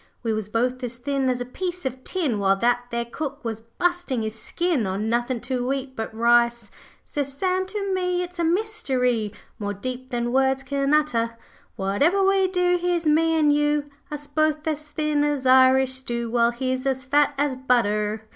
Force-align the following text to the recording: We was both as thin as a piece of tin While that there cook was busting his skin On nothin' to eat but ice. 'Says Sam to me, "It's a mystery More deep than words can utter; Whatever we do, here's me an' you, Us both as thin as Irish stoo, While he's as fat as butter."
We 0.23 0.33
was 0.33 0.49
both 0.49 0.81
as 0.83 0.95
thin 0.95 1.29
as 1.29 1.41
a 1.41 1.45
piece 1.45 1.85
of 1.85 2.03
tin 2.03 2.39
While 2.39 2.55
that 2.55 2.85
there 2.89 3.05
cook 3.05 3.45
was 3.45 3.61
busting 3.61 4.23
his 4.23 4.33
skin 4.33 4.87
On 4.87 5.09
nothin' 5.09 5.39
to 5.41 5.71
eat 5.73 5.95
but 5.95 6.15
ice. 6.15 6.71
'Says 7.05 7.31
Sam 7.37 7.67
to 7.67 7.93
me, 7.93 8.23
"It's 8.23 8.39
a 8.39 8.43
mystery 8.43 9.31
More 9.59 9.75
deep 9.75 10.09
than 10.09 10.31
words 10.31 10.63
can 10.63 10.91
utter; 10.95 11.37
Whatever 11.75 12.23
we 12.25 12.47
do, 12.47 12.79
here's 12.81 13.05
me 13.05 13.35
an' 13.37 13.51
you, 13.51 13.91
Us 14.09 14.25
both 14.25 14.67
as 14.67 14.89
thin 14.89 15.23
as 15.23 15.45
Irish 15.45 15.93
stoo, 15.93 16.31
While 16.31 16.49
he's 16.49 16.87
as 16.87 17.05
fat 17.05 17.35
as 17.37 17.55
butter." 17.55 18.23